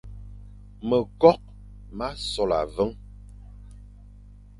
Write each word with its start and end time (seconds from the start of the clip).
Mekokh 0.89 1.45
ma 1.97 2.09
sola 2.31 2.59
meveñ, 2.65 2.89